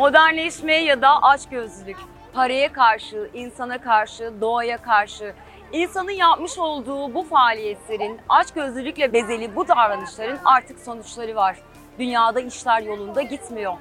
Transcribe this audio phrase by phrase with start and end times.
[0.00, 1.96] Modernleşme ya da açgözlülük,
[2.32, 5.34] paraya karşı, insana karşı, doğaya karşı,
[5.72, 11.56] insanın yapmış olduğu bu faaliyetlerin, açgözlülükle bezeli bu davranışların artık sonuçları var.
[11.98, 13.72] Dünyada işler yolunda gitmiyor.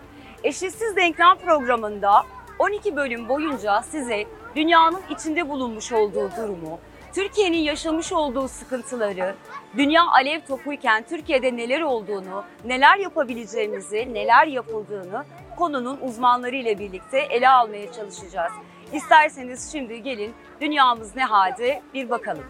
[0.43, 2.23] Eşitsiz Denklem programında
[2.59, 4.25] 12 bölüm boyunca size
[4.55, 6.79] dünyanın içinde bulunmuş olduğu durumu,
[7.13, 9.35] Türkiye'nin yaşamış olduğu sıkıntıları,
[9.77, 15.25] dünya alev topuyken Türkiye'de neler olduğunu, neler yapabileceğimizi, neler yapıldığını
[15.59, 18.51] konunun uzmanları ile birlikte ele almaya çalışacağız.
[18.93, 22.43] İsterseniz şimdi gelin dünyamız ne halde bir bakalım.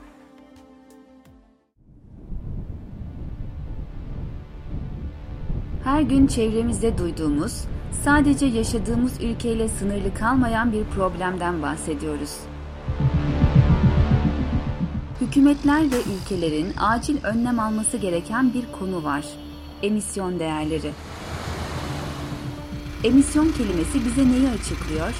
[5.84, 7.64] Her gün çevremizde duyduğumuz,
[8.04, 12.38] sadece yaşadığımız ülkeyle sınırlı kalmayan bir problemden bahsediyoruz.
[15.22, 19.26] Hükümetler ve ülkelerin acil önlem alması gereken bir konu var.
[19.84, 20.92] Emisyon değerleri.
[23.04, 25.14] Emisyon kelimesi bize neyi açıklıyor?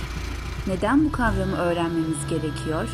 [0.68, 2.90] Neden bu kavramı öğrenmemiz gerekiyor?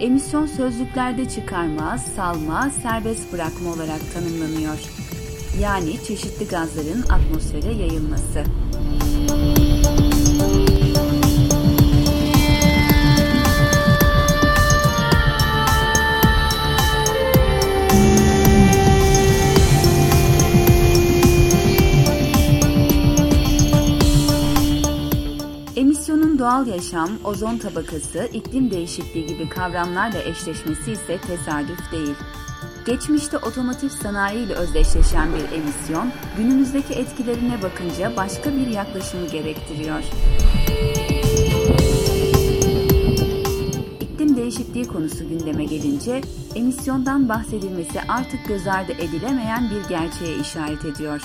[0.00, 4.78] Emisyon sözlüklerde çıkarma, salma, serbest bırakma olarak tanımlanıyor.
[5.60, 8.44] Yani çeşitli gazların atmosfere yayılması.
[26.82, 32.14] Yaşam, ozon tabakası, iklim değişikliği gibi kavramlarla eşleşmesi ise tesadüf değil.
[32.86, 40.02] Geçmişte otomotiv sanayi ile özdeşleşen bir emisyon, günümüzdeki etkilerine bakınca başka bir yaklaşımı gerektiriyor.
[44.00, 46.20] İklim değişikliği konusu gündeme gelince,
[46.54, 51.22] emisyondan bahsedilmesi artık göz ardı edilemeyen bir gerçeğe işaret ediyor.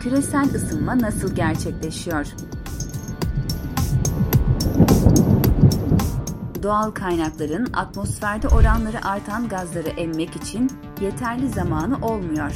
[0.00, 2.26] Küresel ısınma nasıl gerçekleşiyor?
[6.62, 12.52] Doğal kaynakların atmosferde oranları artan gazları emmek için yeterli zamanı olmuyor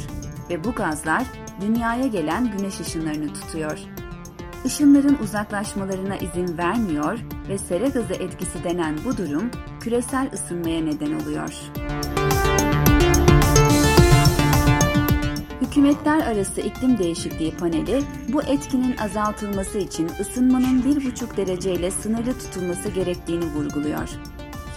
[0.49, 1.23] ve bu gazlar
[1.61, 3.79] dünyaya gelen güneş ışınlarını tutuyor.
[4.65, 7.19] Işınların uzaklaşmalarına izin vermiyor
[7.49, 11.53] ve sera gazı etkisi denen bu durum küresel ısınmaya neden oluyor.
[15.61, 22.89] Hükümetler Arası İklim Değişikliği Paneli bu etkinin azaltılması için ısınmanın 1,5 derece ile sınırlı tutulması
[22.89, 24.09] gerektiğini vurguluyor.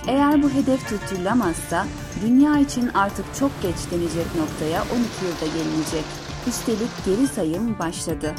[0.07, 1.87] Eğer bu hedef tutturulamazsa
[2.27, 6.05] dünya için artık çok geç denecek noktaya 12 yılda gelinecek.
[6.49, 8.35] Üstelik geri sayım başladı.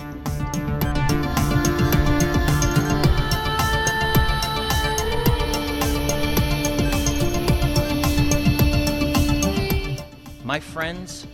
[10.46, 11.26] My friends,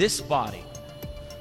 [0.00, 0.64] this body,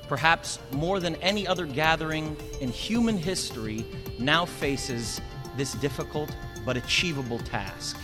[0.10, 3.86] perhaps more than any other gathering in human history,
[4.18, 5.22] now faces
[5.56, 6.36] this difficult
[6.66, 7.98] but achievable task.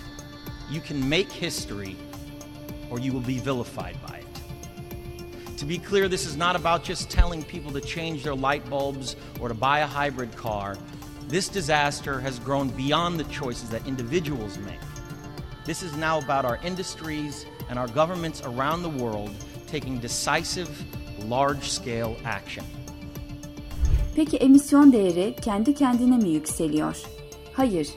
[0.72, 1.98] You can make history
[2.90, 5.58] or you will be vilified by it.
[5.58, 9.18] To be clear, this is not about just telling people to change their light bulbs
[9.42, 10.78] or to buy a hybrid car.
[11.28, 14.80] This disaster has grown beyond the choices that individuals make.
[15.66, 19.36] This is now about our industries and our governments around the world
[19.72, 20.70] taking decisive,
[21.30, 22.66] large-scale action.
[24.16, 26.98] Peki emisyon değeri kendi kendine mi yükseliyor?
[27.54, 27.88] Hayır.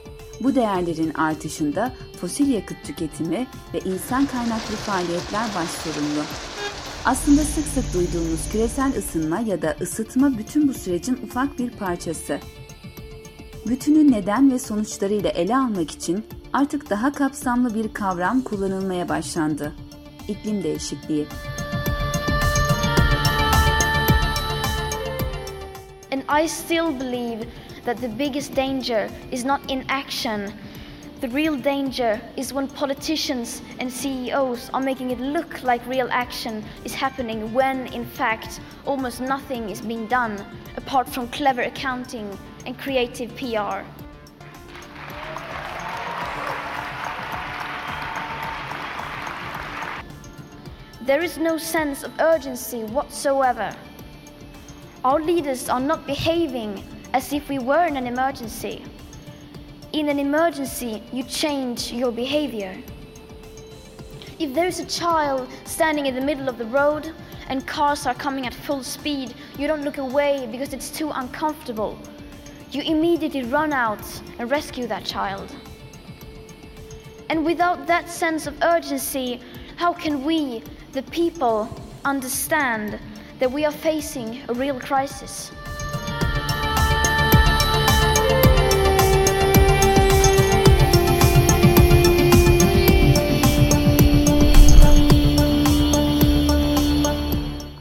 [0.43, 6.23] Bu değerlerin artışında fosil yakıt tüketimi ve insan kaynaklı faaliyetler başsorumlu.
[7.05, 12.39] Aslında sık sık duyduğumuz küresel ısınma ya da ısıtma bütün bu sürecin ufak bir parçası.
[13.65, 19.73] Bütünün neden ve sonuçlarıyla ele almak için artık daha kapsamlı bir kavram kullanılmaya başlandı.
[20.27, 21.27] İklim değişikliği.
[26.31, 27.47] I still believe
[27.85, 30.53] that the biggest danger is not inaction.
[31.21, 36.63] The real danger is when politicians and CEOs are making it look like real action
[36.85, 40.45] is happening when, in fact, almost nothing is being done
[40.77, 42.37] apart from clever accounting
[42.67, 43.81] and creative PR.
[51.01, 53.75] There is no sense of urgency whatsoever.
[55.05, 58.83] Our leaders are not behaving as if we were in an emergency.
[59.93, 62.77] In an emergency, you change your behavior.
[64.39, 67.13] If there is a child standing in the middle of the road
[67.47, 71.97] and cars are coming at full speed, you don't look away because it's too uncomfortable.
[72.71, 74.03] You immediately run out
[74.37, 75.49] and rescue that child.
[77.29, 79.39] And without that sense of urgency,
[79.77, 80.61] how can we,
[80.91, 81.69] the people,
[82.03, 82.99] understand
[83.39, 85.51] that we are facing a real crisis.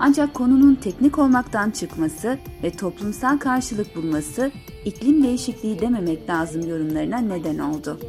[0.00, 4.50] Ancak konunun teknik olmaktan çıkması ve toplumsal karşılık bulması
[4.84, 8.00] iklim değişikliği dememek lazım yorumlarına neden oldu.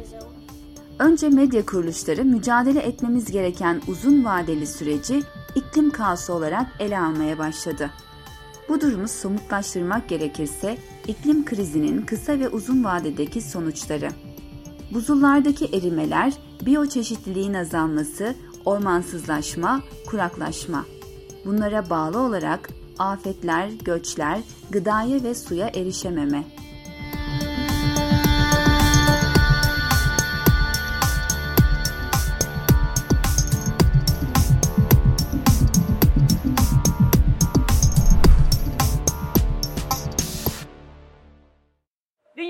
[0.98, 5.22] Önce medya kuruluşları mücadele etmemiz gereken uzun vadeli süreci
[5.54, 7.90] iklim kaosu olarak ele almaya başladı.
[8.68, 14.10] Bu durumu somutlaştırmak gerekirse iklim krizinin kısa ve uzun vadedeki sonuçları.
[14.94, 16.32] Buzullardaki erimeler,
[16.66, 20.84] biyoçeşitliliğin azalması, ormansızlaşma, kuraklaşma.
[21.44, 26.44] Bunlara bağlı olarak afetler, göçler, gıdaya ve suya erişememe.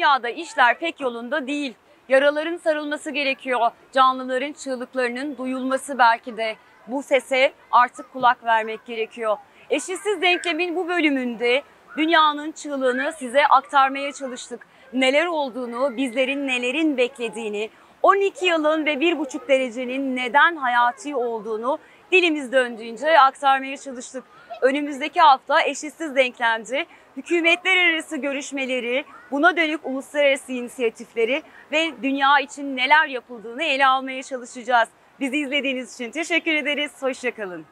[0.00, 1.74] Dünyada işler pek yolunda değil.
[2.08, 3.70] Yaraların sarılması gerekiyor.
[3.92, 6.56] Canlıların çığlıklarının duyulması belki de.
[6.86, 9.36] Bu sese artık kulak vermek gerekiyor.
[9.70, 11.62] Eşitsiz denklemin bu bölümünde
[11.96, 14.66] dünyanın çığlığını size aktarmaya çalıştık.
[14.92, 17.70] Neler olduğunu, bizlerin nelerin beklediğini,
[18.02, 21.78] 12 yılın ve 1,5 derecenin neden hayati olduğunu
[22.12, 24.24] dilimiz döndüğünce aktarmaya çalıştık.
[24.62, 31.42] Önümüzdeki hafta eşitsiz denklemci hükümetler arası görüşmeleri, buna dönük uluslararası inisiyatifleri
[31.72, 34.88] ve dünya için neler yapıldığını ele almaya çalışacağız.
[35.20, 36.92] Bizi izlediğiniz için teşekkür ederiz.
[37.00, 37.66] Hoşçakalın.